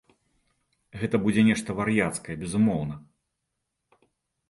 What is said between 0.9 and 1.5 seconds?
Гэта будзе